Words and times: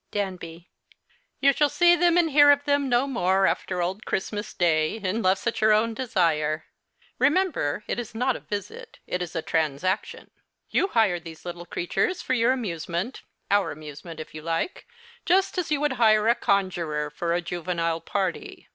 Danby. 0.09 0.71
You 1.41 1.53
shall 1.53 1.69
see 1.69 1.95
them 1.95 2.17
and 2.17 2.31
hear 2.31 2.49
of 2.49 2.63
them 2.63 2.89
no 2.89 3.05
more 3.05 3.45
after 3.45 3.83
old 3.83 4.03
Christmas 4.03 4.51
Day, 4.51 4.97
unless 4.97 5.45
at 5.45 5.61
your 5.61 5.73
own 5.73 5.93
desire. 5.93 6.65
Remember 7.19 7.83
it 7.85 7.99
is 7.99 8.15
not 8.15 8.35
a 8.35 8.39
visit. 8.39 8.97
It 9.05 9.21
is 9.21 9.35
a 9.35 9.43
transaction. 9.43 10.31
You 10.71 10.87
The 10.87 10.87
Christmas 10.87 10.93
Hirelings. 10.93 10.95
33 10.95 10.99
hire 10.99 11.19
these 11.37 11.45
little 11.45 11.65
creatures 11.67 12.21
for 12.23 12.33
your 12.33 12.51
amusement— 12.51 13.21
our 13.51 13.69
amusement 13.71 14.19
if 14.19 14.33
you 14.33 14.41
like 14.41 14.87
—just 15.25 15.59
as 15.59 15.69
you 15.69 15.79
would 15.79 15.93
hire 16.01 16.27
a 16.27 16.33
conjuror 16.33 17.11
for 17.11 17.35
a 17.35 17.41
juTenile 17.43 18.01
party. 18.03 18.69